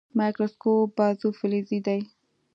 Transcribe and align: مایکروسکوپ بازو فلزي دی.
مایکروسکوپ 0.17 0.87
بازو 0.97 1.27
فلزي 1.39 1.79
دی. 1.85 1.99